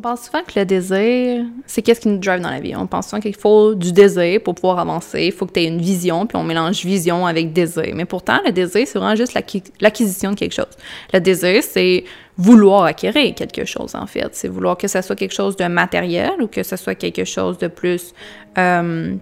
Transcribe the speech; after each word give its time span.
pense 0.00 0.26
souvent 0.26 0.42
que 0.42 0.58
le 0.58 0.64
désir, 0.64 1.44
c'est 1.66 1.82
qu'est-ce 1.82 2.00
qui 2.00 2.08
nous 2.08 2.18
drive 2.18 2.40
dans 2.40 2.50
la 2.50 2.60
vie. 2.60 2.74
On 2.76 2.86
pense 2.86 3.08
souvent 3.08 3.20
qu'il 3.20 3.34
faut 3.34 3.74
du 3.74 3.92
désir 3.92 4.40
pour 4.42 4.54
pouvoir 4.54 4.78
avancer. 4.78 5.24
Il 5.24 5.32
faut 5.32 5.46
que 5.46 5.52
tu 5.52 5.60
aies 5.60 5.66
une 5.66 5.80
vision, 5.80 6.26
puis 6.26 6.36
on 6.36 6.44
mélange 6.44 6.84
vision 6.84 7.26
avec 7.26 7.52
désir. 7.52 7.92
Mais 7.94 8.04
pourtant, 8.04 8.38
le 8.44 8.52
désir, 8.52 8.86
c'est 8.86 8.98
vraiment 8.98 9.16
juste 9.16 9.34
l'acquisition 9.80 10.30
de 10.32 10.36
quelque 10.36 10.54
chose. 10.54 10.76
Le 11.12 11.20
désir, 11.20 11.62
c'est 11.62 12.04
vouloir 12.36 12.84
acquérir 12.84 13.34
quelque 13.34 13.64
chose, 13.64 13.94
en 13.94 14.06
fait. 14.06 14.28
C'est 14.32 14.48
vouloir 14.48 14.76
que 14.76 14.88
ça 14.88 15.02
soit 15.02 15.16
quelque 15.16 15.34
chose 15.34 15.56
de 15.56 15.66
matériel 15.66 16.40
ou 16.40 16.46
que 16.46 16.62
ce 16.62 16.76
soit 16.76 16.94
quelque 16.94 17.24
chose 17.24 17.58
de 17.58 17.68
plus... 17.68 18.12
Euh, 18.58 19.14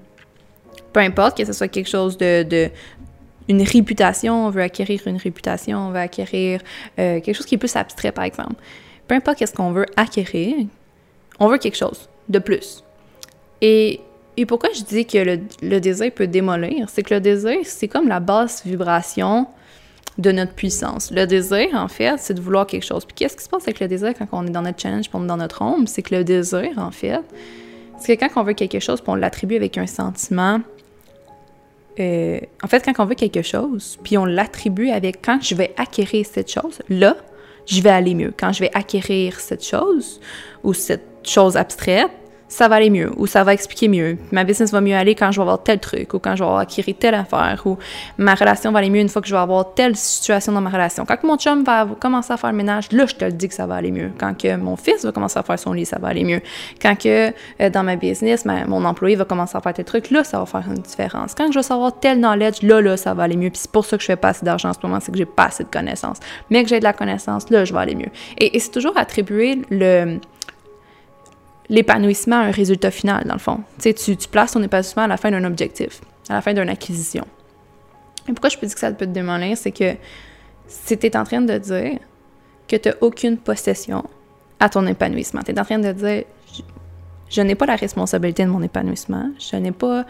peu 0.93 1.01
importe, 1.01 1.37
que 1.37 1.45
ce 1.45 1.53
soit 1.53 1.69
quelque 1.69 1.91
chose 1.91 2.17
de, 2.17 2.71
une 3.49 3.63
réputation, 3.63 4.47
on 4.47 4.51
veut 4.51 4.63
acquérir 4.63 5.01
une 5.07 5.17
réputation, 5.17 5.89
on 5.89 5.91
veut 5.91 5.99
acquérir 5.99 6.61
euh, 6.99 7.21
quelque 7.21 7.35
chose 7.35 7.47
qui 7.47 7.57
est 7.57 7.59
plus 7.59 7.77
abstrait, 7.77 8.13
par 8.13 8.25
exemple. 8.25 8.55
Peu 9.09 9.15
importe 9.15 9.39
qu'est-ce 9.39 9.55
qu'on 9.55 9.73
veut 9.73 9.87
acquérir, 9.97 10.55
on 11.39 11.49
veut 11.49 11.59
quelque 11.59 11.77
chose 11.77 12.09
de 12.29 12.39
plus. 12.39 12.85
Et, 13.61 14.01
et 14.37 14.47
pourquoi 14.47 14.71
je 14.75 14.83
dis 14.83 15.07
que 15.07 15.39
le, 15.63 15.81
désir 15.81 16.13
peut 16.13 16.27
démolir? 16.27 16.89
C'est 16.89 17.03
que 17.03 17.15
le 17.15 17.21
désir, 17.21 17.59
c'est 17.65 17.89
comme 17.89 18.09
la 18.09 18.21
basse 18.21 18.65
vibration 18.65 19.47
de 20.17 20.31
notre 20.31 20.53
puissance. 20.53 21.11
Le 21.11 21.27
désir, 21.27 21.69
en 21.75 21.89
fait, 21.89 22.15
c'est 22.19 22.35
de 22.35 22.41
vouloir 22.41 22.67
quelque 22.67 22.85
chose. 22.85 23.05
Puis 23.05 23.15
qu'est-ce 23.15 23.37
qui 23.37 23.45
se 23.45 23.49
passe 23.49 23.65
avec 23.65 23.81
le 23.81 23.89
désir 23.89 24.13
quand 24.17 24.27
on 24.33 24.47
est 24.47 24.51
dans 24.51 24.63
notre 24.63 24.81
challenge, 24.81 25.09
puis 25.09 25.19
on 25.19 25.25
est 25.25 25.29
dans 25.29 25.37
notre 25.37 25.63
ombre? 25.63 25.89
C'est 25.89 26.03
que 26.03 26.15
le 26.15 26.25
désir, 26.25 26.71
en 26.79 26.91
fait, 26.91 27.21
c'est 27.99 28.17
que 28.17 28.25
quand 28.25 28.41
on 28.41 28.45
veut 28.45 28.55
quelque 28.55 28.81
chose, 28.81 29.01
puis 29.01 29.11
on 29.11 29.17
l'attribue 29.17 29.57
avec 29.57 29.77
un 29.77 29.87
sentiment 29.87 30.61
euh, 32.01 32.41
en 32.63 32.67
fait, 32.67 32.85
quand 32.85 33.03
on 33.03 33.07
veut 33.07 33.15
quelque 33.15 33.43
chose, 33.43 33.99
puis 34.03 34.19
on 34.19 34.25
l'attribue 34.25 34.91
avec 34.91 35.25
quand 35.25 35.39
je 35.41 35.55
vais 35.55 35.73
acquérir 35.77 36.27
cette 36.27 36.51
chose, 36.51 36.83
là, 36.89 37.17
je 37.67 37.81
vais 37.81 37.91
aller 37.91 38.15
mieux. 38.15 38.33
Quand 38.37 38.53
je 38.53 38.61
vais 38.61 38.71
acquérir 38.75 39.41
cette 39.41 39.65
chose 39.65 40.21
ou 40.63 40.73
cette 40.75 41.05
chose 41.25 41.57
abstraite, 41.57 42.11
ça 42.55 42.69
va 42.69 42.77
aller 42.77 42.91
mieux 42.91 43.11
ou 43.17 43.27
ça 43.27 43.43
va 43.43 43.53
expliquer 43.53 43.89
mieux. 43.89 44.17
Ma 44.31 44.45
business 44.45 44.71
va 44.71 44.81
mieux 44.81 44.95
aller 44.95 45.17
quand 45.17 45.33
je 45.33 45.39
vais 45.39 45.43
avoir 45.43 45.61
tel 45.65 45.81
truc 45.81 46.15
ou 46.15 46.21
quand 46.21 46.37
je 46.37 46.45
vais 46.45 46.47
avoir 46.47 46.61
acquérir 46.61 46.95
telle 46.97 47.17
affaire 47.17 47.61
ou 47.65 47.77
ma 48.17 48.37
relation 48.37 48.71
va 48.71 48.79
aller 48.79 48.91
mieux 48.91 49.01
une 49.01 49.09
fois 49.09 49.21
que 49.23 49.27
je 49.27 49.35
vais 49.35 49.41
avoir 49.41 49.75
telle 49.75 49.97
situation 49.97 50.53
dans 50.53 50.61
ma 50.61 50.71
relation. 50.71 51.05
Quand 51.05 51.21
mon 51.25 51.37
chum 51.37 51.65
va 51.65 51.85
commencer 51.99 52.33
à 52.33 52.37
faire 52.37 52.53
le 52.53 52.57
ménage, 52.57 52.93
là, 52.93 53.07
je 53.07 53.17
te 53.17 53.25
le 53.25 53.33
dis 53.33 53.49
que 53.49 53.55
ça 53.55 53.67
va 53.67 53.75
aller 53.75 53.91
mieux. 53.91 54.13
Quand 54.19 54.41
que 54.41 54.55
mon 54.55 54.77
fils 54.77 55.05
va 55.05 55.11
commencer 55.11 55.37
à 55.37 55.43
faire 55.43 55.59
son 55.59 55.73
lit, 55.73 55.85
ça 55.85 55.99
va 55.99 56.07
aller 56.09 56.23
mieux. 56.23 56.43
Quand 56.81 56.97
que 56.97 57.33
euh, 57.61 57.71
dans 57.71 57.83
ma 57.83 57.97
business, 57.97 58.45
mon 58.45 58.85
employé 58.85 59.17
va 59.17 59.25
commencer 59.25 59.57
à 59.57 59.61
faire 59.61 59.75
tel 59.75 59.85
truc, 59.85 60.11
là, 60.11 60.23
ça 60.23 60.39
va 60.39 60.47
faire 60.47 60.63
une 60.69 60.75
différence. 60.75 61.35
Quand 61.35 61.51
je 61.51 61.59
vais 61.59 61.65
savoir 61.65 61.99
tel 61.99 62.19
knowledge, 62.19 62.63
là, 62.63 62.81
là, 62.81 62.97
ça 62.97 63.15
va 63.15 63.25
aller 63.25 63.37
mieux. 63.37 63.51
Puis 63.51 63.63
c'est 63.63 63.73
pour 63.73 63.85
ça 63.85 63.97
que 63.97 64.03
je 64.03 64.07
fais 64.07 64.17
pas 64.17 64.29
assez 64.29 64.45
d'argent 64.45 64.69
en 64.69 64.75
ce 64.75 64.79
moment, 64.81 65.01
c'est 65.01 65.11
que 65.11 65.19
j'ai 65.19 65.27
pas 65.27 65.47
assez 65.47 65.65
de 65.65 65.71
connaissances. 65.71 66.19
Mais 66.51 66.63
que 66.63 66.69
j'ai 66.69 66.79
de 66.79 66.85
la 66.85 66.93
connaissance, 66.93 67.51
là, 67.51 67.65
je 67.65 67.73
vais 67.73 67.81
aller 67.81 67.97
mieux. 67.97 68.11
Et, 68.39 68.57
et 68.57 68.61
c'est 68.61 68.71
toujours 68.71 68.97
attribuer 68.97 69.61
le 69.71 70.21
l'épanouissement 71.69 72.37
a 72.37 72.45
un 72.45 72.51
résultat 72.51 72.91
final, 72.91 73.25
dans 73.25 73.35
le 73.35 73.41
fond. 73.41 73.61
Tu 73.81 74.17
places 74.31 74.53
ton 74.53 74.63
épanouissement 74.63 75.05
à 75.05 75.09
la 75.09 75.17
fin 75.17 75.31
d'un 75.31 75.45
objectif, 75.45 76.01
à 76.29 76.35
la 76.35 76.41
fin 76.41 76.53
d'une 76.53 76.69
acquisition. 76.69 77.25
Et 78.29 78.33
pourquoi 78.33 78.51
je 78.51 78.59
peux 78.59 78.67
dire 78.67 78.75
que 78.75 78.81
ça 78.81 78.93
peut 78.93 79.07
te 79.07 79.11
démolir, 79.11 79.57
c'est 79.57 79.73
que 79.73 79.95
si 80.67 80.97
tu 80.97 81.07
es 81.07 81.17
en 81.17 81.25
train 81.25 81.43
de 81.43 81.59
dire 81.59 81.99
que 82.67 82.77
tu 82.77 82.89
n'as 82.89 82.95
aucune 83.01 83.37
possession 83.37 84.05
à 84.61 84.69
ton 84.69 84.87
épanouissement, 84.87 85.43
tu 85.43 85.53
es 85.53 85.61
en 85.61 85.65
train 85.65 85.79
de 85.79 85.93
dire 85.93 86.25
je, 87.29 87.41
n'ai 87.43 87.55
pas 87.55 87.67
la 87.67 87.77
responsabilité 87.77 88.45
de 88.45 88.51
mon 88.51 88.63
épanouissement, 88.63 89.31
je 89.39 89.57
n'ai 89.57 89.73
pas 89.73 90.07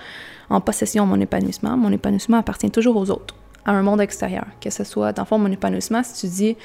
en 0.50 0.60
possession 0.60 1.06
mon 1.06 1.20
épanouissement, 1.20 1.76
mon 1.76 1.90
épanouissement 1.90 2.38
appartient 2.38 2.70
toujours 2.70 2.96
aux 2.96 3.10
autres, 3.10 3.34
à 3.64 3.72
un 3.72 3.82
monde 3.82 4.00
extérieur, 4.00 4.44
que 4.60 4.70
ce 4.70 4.84
soit, 4.84 5.12
dans 5.12 5.22
le 5.22 5.26
fond, 5.26 5.38
mon 5.38 5.50
épanouissement, 5.50 6.02
si 6.02 6.20
tu 6.20 6.32
dis 6.32 6.56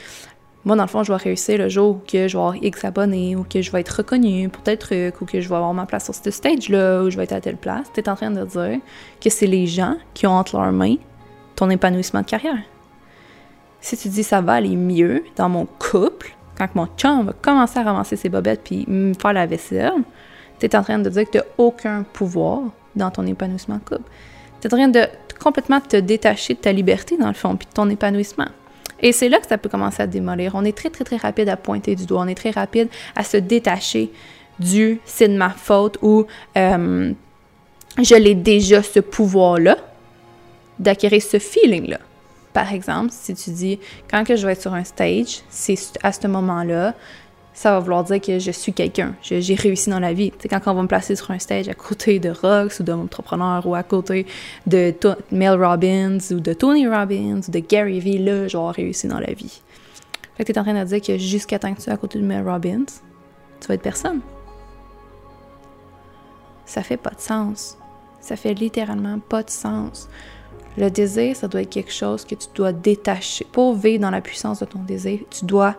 moi, 0.66 0.76
dans 0.76 0.84
le 0.84 0.90
fond, 0.90 1.04
je 1.04 1.12
vais 1.12 1.18
réussir 1.18 1.58
le 1.58 1.70
jour 1.70 2.02
que 2.06 2.28
je 2.28 2.38
vais 2.38 2.44
avoir 2.44 2.56
X 2.58 2.84
abonnés 2.84 3.36
ou 3.36 3.44
que 3.44 3.62
je 3.62 3.72
vais 3.72 3.80
être 3.80 3.90
reconnu 3.98 4.50
pour 4.50 4.62
tel 4.62 4.78
truc 4.78 5.22
ou 5.22 5.26
que 5.26 5.40
je 5.40 5.48
vais 5.48 5.56
avoir 5.56 5.74
ma 5.74 5.86
place 5.86 6.06
sur 6.06 6.16
ce 6.16 6.32
stage-là 6.32 7.04
ou 7.04 7.10
je 7.10 7.18
vais 7.18 7.24
être 7.24 7.34
à 7.34 7.42
telle 7.42 7.56
place. 7.56 7.88
Tu 7.94 8.02
es 8.02 8.10
en 8.10 8.16
train 8.16 8.32
de 8.32 8.44
dire 8.44 8.80
que 9.22 9.30
c'est 9.30 9.48
les 9.48 9.68
gens 9.68 9.96
qui 10.14 10.28
ont 10.28 10.34
entre 10.34 10.58
leurs 10.58 10.72
mains 10.72 10.96
ton 11.56 11.70
épanouissement 11.70 12.22
de 12.22 12.26
carrière. 12.26 12.64
Si 13.82 13.98
tu 13.98 14.08
dis 14.08 14.24
ça 14.24 14.42
va 14.42 14.54
aller 14.54 14.76
mieux 14.76 15.24
dans 15.36 15.50
mon 15.50 15.66
couple, 15.66 16.36
quand 16.58 16.74
mon 16.76 16.88
chum 16.98 17.26
va 17.26 17.34
commencer 17.34 17.80
à 17.80 17.84
ramasser 17.84 18.16
ses 18.16 18.30
bobettes 18.30 18.62
puis 18.64 18.86
me 18.88 19.14
faire 19.14 19.34
la 19.34 19.46
vaisselle, 19.46 20.04
tu 20.60 20.66
es 20.66 20.76
en 20.76 20.84
train 20.84 21.00
de 21.00 21.10
dire 21.10 21.26
que 21.26 21.32
tu 21.32 21.38
n'as 21.38 21.44
aucun 21.58 22.04
pouvoir 22.04 22.62
dans 22.96 23.12
ton 23.12 23.26
épanouissement 23.26 23.76
de 23.76 23.96
couple. 23.98 24.10
Tu 24.62 24.68
es 24.68 24.74
en 24.74 24.78
train 24.78 24.88
de 24.88 25.06
complètement 25.42 25.80
te 25.82 25.98
détacher 25.98 26.54
de 26.54 26.60
ta 26.60 26.72
liberté, 26.72 27.18
dans 27.18 27.28
le 27.28 27.34
fond, 27.34 27.56
puis 27.56 27.68
de 27.68 27.74
ton 27.74 27.90
épanouissement. 27.90 28.48
Et 29.02 29.12
c'est 29.12 29.30
là 29.30 29.40
que 29.40 29.48
ça 29.48 29.58
peut 29.58 29.70
commencer 29.70 30.02
à 30.02 30.08
démolir. 30.08 30.52
On 30.56 30.66
est 30.66 30.76
très, 30.76 30.90
très, 30.90 31.04
très 31.04 31.18
rapide 31.18 31.50
à 31.50 31.58
pointer 31.58 31.96
du 31.96 32.06
doigt. 32.06 32.22
On 32.22 32.28
est 32.28 32.36
très 32.36 32.52
rapide 32.52 32.90
à 33.16 33.24
se 33.24 33.38
détacher 33.38 34.12
du 34.60 35.00
c'est 35.06 35.28
de 35.28 35.38
ma 35.38 35.50
faute 35.50 35.98
ou 36.02 36.26
euh, 36.58 37.14
je 37.98 38.16
l'ai 38.16 38.36
déjà 38.36 38.84
ce 38.84 39.00
pouvoir-là 39.00 39.78
d'acquérir 40.78 41.22
ce 41.22 41.40
feeling-là. 41.40 42.00
Par 42.54 42.74
exemple, 42.74 43.10
si 43.12 43.34
tu 43.36 43.52
dis 43.52 43.80
quand 44.10 44.24
que 44.24 44.36
je 44.36 44.46
vais 44.46 44.54
être 44.54 44.62
sur 44.62 44.74
un 44.74 44.84
stage, 44.84 45.42
c'est 45.50 45.78
à 46.04 46.12
ce 46.12 46.28
moment-là, 46.28 46.94
ça 47.54 47.72
va 47.72 47.80
vouloir 47.80 48.04
dire 48.06 48.22
que 48.22 48.40
je 48.40 48.52
suis 48.52 48.72
quelqu'un, 48.72 49.16
j'ai 49.22 49.56
réussi 49.56 49.90
dans 49.90 50.00
la 50.00 50.14
vie. 50.14 50.32
C'est 50.40 50.48
quand 50.48 50.62
on 50.68 50.74
va 50.74 50.82
me 50.82 50.88
placer 50.88 51.16
sur 51.16 51.32
un 51.32 51.40
stage 51.40 51.68
à 51.68 51.74
côté 51.74 52.20
de 52.20 52.30
Rox 52.30 52.80
ou 52.80 52.84
d'entrepreneur 52.84 53.66
ou 53.66 53.76
à 53.76 53.84
côté 53.84 54.26
de 54.66 54.94
Mel 55.32 55.62
Robbins 55.62 56.20
ou 56.32 56.40
de 56.40 56.54
Tony 56.54 56.88
Robbins 56.88 57.42
ou 57.48 57.52
de 57.52 57.60
Gary 57.60 58.00
Vee, 58.00 58.18
là, 58.18 58.48
je 58.48 58.58
réussi 58.58 59.08
dans 59.08 59.20
la 59.20 59.34
vie. 59.34 59.62
Fait 60.38 60.46
que 60.46 60.54
tu 60.54 60.58
es 60.58 60.60
en 60.60 60.64
train 60.64 60.80
de 60.80 60.88
dire 60.88 61.02
que 61.02 61.18
jusqu'à 61.18 61.60
temps 61.60 61.72
que 61.72 61.80
tu 61.80 61.84
sois 61.84 61.94
à 61.94 61.98
côté 61.98 62.18
de 62.18 62.24
Mel 62.24 62.48
Robbins, 62.48 62.86
tu 63.60 63.68
vas 63.68 63.74
être 63.74 63.82
personne. 63.82 64.22
Ça 66.66 66.82
fait 66.82 66.98
pas 66.98 67.10
de 67.10 67.20
sens. 67.20 67.78
Ça 68.22 68.38
fait 68.38 68.54
littéralement 68.54 69.20
pas 69.20 69.44
de 69.44 69.50
sens. 69.50 70.08
Le 70.78 70.90
désir, 70.90 71.36
ça 71.36 71.50
doit 71.50 71.64
être 71.64 71.70
quelque 71.70 71.92
chose 71.92 72.24
que 72.24 72.36
tu 72.36 72.48
dois 72.56 72.72
détacher. 72.72 73.46
Pour 73.52 73.76
vivre 73.76 74.02
dans 74.02 74.12
la 74.12 74.22
puissance 74.22 74.60
de 74.60 74.66
ton 74.66 74.80
désir, 74.80 75.20
tu 75.30 75.44
dois 75.44 75.76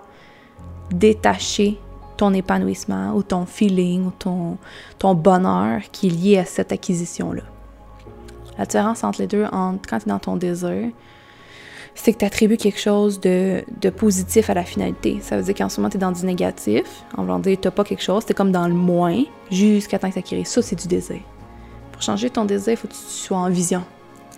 détacher 0.92 1.78
ton 2.16 2.34
épanouissement 2.34 3.14
ou 3.14 3.22
ton 3.22 3.46
feeling 3.46 4.06
ou 4.06 4.10
ton, 4.10 4.58
ton 4.98 5.14
bonheur 5.14 5.80
qui 5.90 6.08
est 6.08 6.10
lié 6.10 6.38
à 6.38 6.44
cette 6.44 6.70
acquisition-là. 6.70 7.42
La 8.58 8.66
différence 8.66 9.04
entre 9.04 9.22
les 9.22 9.26
deux, 9.26 9.46
quand 9.50 9.78
tu 9.88 9.94
es 9.94 10.08
dans 10.08 10.18
ton 10.18 10.36
désir, 10.36 10.90
c'est 11.94 12.12
que 12.12 12.18
tu 12.18 12.24
attribues 12.26 12.58
quelque 12.58 12.78
chose 12.78 13.20
de, 13.20 13.64
de, 13.80 13.90
positif 13.90 14.50
à 14.50 14.54
la 14.54 14.64
finalité. 14.64 15.18
Ça 15.22 15.36
veut 15.36 15.42
dire 15.42 15.54
qu'en 15.54 15.70
ce 15.70 15.80
moment, 15.80 15.88
tu 15.88 15.96
es 15.96 16.00
dans 16.00 16.12
du 16.12 16.24
négatif. 16.26 16.84
En 17.16 17.22
voulant 17.22 17.38
dire, 17.38 17.58
tu 17.58 17.70
pas 17.70 17.84
quelque 17.84 18.02
chose, 18.02 18.26
tu 18.26 18.32
es 18.32 18.34
comme 18.34 18.52
dans 18.52 18.68
le 18.68 18.74
moins 18.74 19.22
jusqu'à 19.50 19.98
temps 19.98 20.08
que 20.08 20.14
tu 20.14 20.18
acquéris. 20.18 20.44
Ça, 20.44 20.60
c'est 20.60 20.76
du 20.76 20.88
désir. 20.88 21.20
Pour 21.90 22.02
changer 22.02 22.28
ton 22.28 22.44
désir, 22.44 22.74
il 22.74 22.76
faut 22.76 22.86
que 22.86 22.92
tu 22.92 22.98
sois 22.98 23.38
en 23.38 23.48
vision. 23.48 23.82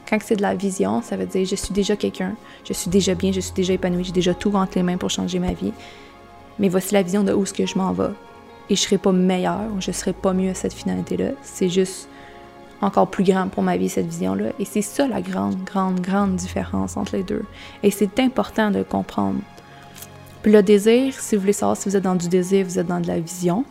Quand 0.09 0.19
c'est 0.23 0.37
de 0.37 0.43
la 0.43 0.55
vision, 0.55 1.03
ça 1.03 1.17
veut 1.17 1.27
dire, 1.27 1.45
je 1.45 1.57
suis 1.57 1.75
déjà 1.75 1.97
quelqu'un, 1.97 2.35
je 2.65 2.73
suis 2.73 2.91
déjà 2.91 3.15
bien, 3.15 3.33
je 3.33 3.41
suis 3.41 3.55
déjà 3.55 3.73
épanoui, 3.73 4.05
j'ai 4.05 4.12
déjà 4.12 4.35
tout 4.35 4.53
entre 4.55 4.73
les 4.77 4.83
mains 4.83 4.99
pour 4.99 5.11
changer 5.11 5.39
ma 5.39 5.53
vie 5.53 5.73
mais 6.59 6.69
voici 6.69 6.95
la 6.95 7.03
vision 7.03 7.25
de 7.25 7.33
où 7.33 7.47
ce 7.47 7.53
que 7.53 7.67
je 7.67 7.79
m'en 7.79 7.93
vais. 7.93 8.11
Et 8.71 8.77
je 8.77 8.81
serai 8.81 8.99
pas 8.99 9.13
meilleure, 9.13 9.81
je 9.81 9.93
serai 9.93 10.13
pas 10.13 10.33
mieux 10.33 10.51
à 10.51 10.55
cette 10.55 10.73
finalité-là. 10.73 11.31
C'est 11.43 11.69
juste 11.69 12.09
encore 12.81 13.09
plus 13.09 13.25
grand 13.25 13.49
pour 13.49 13.63
ma 13.63 13.77
vie, 13.77 13.89
cette 13.89 14.07
vision-là. 14.07 14.51
Et 14.59 14.65
c'est 14.65 14.83
ça 14.83 15.07
la 15.07 15.21
grande, 15.21 15.62
grande, 15.65 16.01
grande 16.01 16.37
différence 16.37 16.97
entre 16.97 17.17
les 17.17 17.23
deux. 17.23 17.45
Et 17.83 17.91
c'est 17.91 18.19
important 18.19 18.71
de 18.71 18.83
comprendre. 18.83 19.41
Puis 20.43 20.53
le 20.53 20.62
désir, 20.62 21.15
si 21.19 21.37
vous 21.37 21.41
voulez 21.41 21.53
savoir 21.53 21.77
si 21.77 21.89
vous 21.89 21.97
êtes 21.97 22.03
dans 22.03 22.17
du 22.17 22.29
désir, 22.29 22.67
vous 22.67 22.79
êtes 22.79 22.87
dans 22.87 23.01
de 23.01 23.07
la 23.07 23.21
vision. 23.21 23.65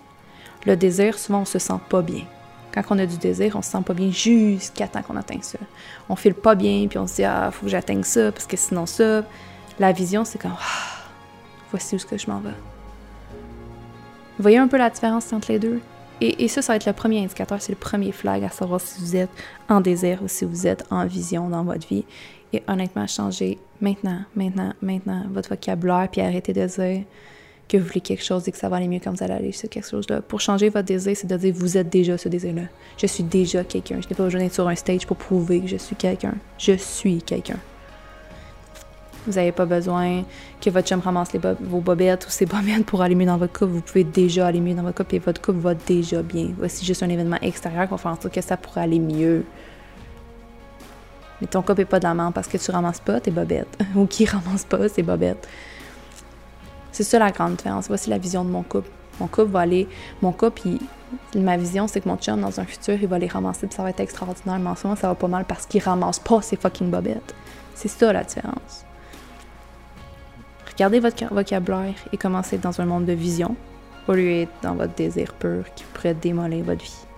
Le 0.66 0.78
désir, 0.78 1.20
souvent, 1.20 1.41
on 1.41 1.46
se 1.46 1.59
sent 1.59 1.80
pas 1.90 2.02
bien. 2.02 2.24
Quand 2.73 2.84
on 2.91 3.00
a 3.00 3.05
du 3.05 3.17
désir, 3.17 3.55
on 3.58 3.61
se 3.61 3.70
sent 3.70 3.82
pas 3.85 3.94
bien 3.94 4.09
jusqu'à 4.11 4.88
temps 4.88 5.02
qu'on 5.02 5.17
atteigne 5.17 5.41
ça. 5.41 5.59
On 6.08 6.16
file 6.16 6.34
pas 6.34 6.55
bien, 6.55 6.88
puis 6.88 6.97
on 6.97 7.08
se 7.08 7.16
dit, 7.16 7.23
ah, 7.26 7.52
faut 7.52 7.66
que 7.66 7.72
j'atteigne 7.72 8.03
ça, 8.03 8.32
parce 8.32 8.46
que 8.46 8.55
sinon 8.55 8.85
ça. 8.85 9.23
La 9.79 9.91
vision, 9.91 10.23
c'est 10.23 10.40
comme, 10.40 10.55
ah, 10.58 11.09
voici 11.72 11.96
où 11.96 12.00
ce 12.00 12.05
que 12.05 12.17
je 12.17 12.28
m'en 12.29 12.40
vais. 12.40 12.53
Voyez 14.41 14.58
un 14.58 14.67
peu 14.67 14.78
la 14.78 14.90
différence 14.90 15.32
entre 15.34 15.52
les 15.52 15.59
deux? 15.59 15.79
Et, 16.20 16.47
ça, 16.47 16.61
ça 16.61 16.73
va 16.73 16.78
être 16.78 16.85
le 16.85 16.93
premier 16.93 17.23
indicateur, 17.23 17.59
c'est 17.61 17.72
le 17.72 17.78
premier 17.78 18.11
flag 18.11 18.43
à 18.43 18.49
savoir 18.49 18.79
si 18.79 18.99
vous 19.02 19.16
êtes 19.16 19.29
en 19.70 19.82
désir 19.82 20.22
ou 20.23 20.28
si 20.28 20.46
vous 20.46 20.67
êtes 20.67 20.84
en 20.91 21.05
vision 21.08 21.49
dans 21.49 21.64
votre 21.64 21.88
vie. 21.88 22.05
Et 22.53 22.61
honnêtement, 22.67 23.08
changez 23.08 23.58
maintenant, 23.82 24.20
maintenant, 24.35 24.73
maintenant 24.82 25.23
votre 25.32 25.49
vocabulaire, 25.49 26.09
puis 26.11 26.22
arrêtez 26.22 26.53
de 26.53 26.66
dire 26.66 27.05
que 27.67 27.78
vous 27.78 27.85
voulez 27.85 28.02
quelque 28.02 28.23
chose 28.23 28.47
et 28.47 28.52
que 28.52 28.58
ça 28.58 28.70
va 28.70 28.76
aller 28.76 28.88
mieux 28.88 28.99
quand 29.03 29.11
vous 29.11 29.23
allez 29.23 29.34
aller 29.34 29.52
sur 29.52 29.67
quelque 29.67 29.88
chose-là. 29.88 30.22
Pour 30.22 30.41
changer 30.41 30.70
votre 30.70 30.85
désir, 30.85 31.16
c'est 31.16 31.28
de 31.28 31.38
dire 31.38 31.53
vous 31.55 31.78
êtes 31.78 31.90
déjà 31.90 32.17
ce 32.20 32.29
désir-là. 32.29 32.64
Je 32.97 33.08
suis 33.08 33.23
déjà 33.23 33.64
quelqu'un. 33.64 33.99
Je 34.02 34.08
n'ai 34.09 34.16
pas 34.16 34.26
besoin 34.26 34.41
d'être 34.41 34.53
sur 34.53 34.67
un 34.67 34.76
stage 34.76 35.08
pour 35.08 35.17
prouver 35.17 35.61
que 35.61 35.67
je 35.67 35.78
suis 35.78 35.96
quelqu'un. 35.96 36.35
Je 36.59 36.73
suis 36.73 37.23
quelqu'un. 37.23 37.58
Vous 39.28 39.34
n'avez 39.34 39.52
pas 39.52 39.66
besoin 39.66 40.23
que 40.59 40.70
votre 40.72 40.88
chum 40.88 41.00
ramasse 41.00 41.29
vos 41.62 41.79
bobettes 41.79 42.26
ou 42.26 42.29
ses 42.29 42.46
bobettes 42.47 42.85
pour 42.85 43.02
aller 43.02 43.16
mieux 43.16 43.26
dans 43.26 43.38
votre 43.38 43.53
couple. 43.53 43.72
Vous 43.72 43.82
pouvez 43.82 44.03
déjà 44.03 44.47
aller 44.47 44.62
mieux 44.62 44.73
dans 44.73 44.84
votre 44.84 44.97
couple 44.97 45.16
et 45.16 45.20
votre 45.20 45.41
couple 45.41 45.59
va 45.59 45.76
déjà 45.76 46.22
bien. 46.23 46.50
Voici 46.58 46.85
juste 46.85 47.03
un 47.03 47.09
événement 47.09 47.38
extérieur 47.41 47.85
qui 47.85 47.91
va 47.91 47.97
faire 47.97 48.12
en 48.12 48.20
sorte 48.20 48.34
que 48.34 48.41
ça 48.41 48.58
pourrait 48.58 48.82
aller 48.82 49.00
mieux. 49.00 49.46
Mais 51.40 51.47
ton 51.47 51.62
couple 51.62 51.82
n'est 51.82 51.85
pas 51.85 52.00
de 52.00 52.06
la 52.06 52.14
main 52.14 52.32
parce 52.32 52.47
que 52.47 52.58
tu 52.58 52.72
ramasses 52.72 53.00
pas 53.00 53.20
tes 53.20 53.32
bobettes 53.32 53.78
ou 53.96 54.06
qui 54.06 54.26
ramasse 54.26 54.66
pas 54.66 54.90
ses 54.90 55.03
bobettes. 55.03 55.47
C'est 56.91 57.03
ça 57.03 57.20
la 57.20 57.32
grande 57.32 57.56
différence. 57.56 57.88
Voici 57.88 58.09
la 58.09 58.17
vision 58.17 58.44
de 58.44 58.50
mon 58.50 58.64
couple. 58.64 58.90
Mon 59.20 59.28
couple 59.28 59.52
va 59.52 59.59
aller. 59.62 59.88
Mon 60.22 60.32
couple, 60.32 60.62
ma 61.35 61.58
vision, 61.58 61.88
c'est 61.88 62.02
que 62.02 62.09
mon 62.09 62.17
chum, 62.17 62.41
dans 62.41 62.59
un 62.59 62.66
futur, 62.66 62.96
il 63.00 63.08
va 63.08 63.20
les 63.20 63.28
ramasser, 63.28 63.67
puis 63.67 63.76
ça 63.76 63.84
va 63.84 63.91
être 63.91 64.00
extraordinaire. 64.00 64.59
Mais 64.59 64.70
en 64.70 64.76
ce 64.76 64.88
moment, 64.88 65.00
ça 65.00 65.08
va 65.08 65.16
pas 65.16 65.28
mal 65.28 65.46
parce 65.46 65.66
qu'il 65.66 65.82
ramasse 65.82 66.20
pas 66.20 66.41
ses 66.41 66.56
fucking 66.56 66.90
bobettes. 66.90 67.35
C'est 67.76 67.88
ça 67.88 68.12
la 68.12 68.24
différence. 68.24 68.85
Regardez 70.81 70.99
votre 70.99 71.31
vocabulaire 71.31 71.93
et 72.11 72.17
commencez 72.17 72.57
dans 72.57 72.81
un 72.81 72.85
monde 72.85 73.05
de 73.05 73.13
vision 73.13 73.55
au 74.07 74.13
lieu 74.13 74.29
d'être 74.29 74.63
dans 74.63 74.73
votre 74.73 74.95
désir 74.95 75.35
pur 75.35 75.63
qui 75.75 75.83
pourrait 75.83 76.16
démolir 76.16 76.63
votre 76.63 76.83
vie. 76.83 77.10